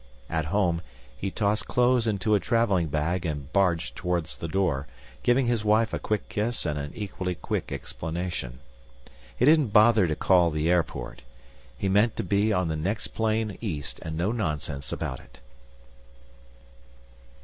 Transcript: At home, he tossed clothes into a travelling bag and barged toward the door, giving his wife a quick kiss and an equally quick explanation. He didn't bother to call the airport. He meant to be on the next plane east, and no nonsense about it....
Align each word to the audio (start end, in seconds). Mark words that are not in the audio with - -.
At 0.31 0.45
home, 0.45 0.81
he 1.15 1.29
tossed 1.29 1.67
clothes 1.67 2.07
into 2.07 2.33
a 2.33 2.39
travelling 2.39 2.87
bag 2.87 3.23
and 3.23 3.53
barged 3.53 3.95
toward 3.95 4.23
the 4.25 4.47
door, 4.47 4.87
giving 5.21 5.45
his 5.45 5.63
wife 5.63 5.93
a 5.93 5.99
quick 5.99 6.27
kiss 6.27 6.65
and 6.65 6.79
an 6.79 6.91
equally 6.95 7.35
quick 7.35 7.71
explanation. 7.71 8.57
He 9.37 9.45
didn't 9.45 9.67
bother 9.67 10.07
to 10.07 10.15
call 10.15 10.49
the 10.49 10.71
airport. 10.71 11.21
He 11.77 11.87
meant 11.87 12.15
to 12.15 12.23
be 12.23 12.51
on 12.51 12.67
the 12.67 12.75
next 12.75 13.09
plane 13.09 13.59
east, 13.61 13.99
and 14.01 14.17
no 14.17 14.31
nonsense 14.31 14.91
about 14.91 15.19
it.... 15.19 15.39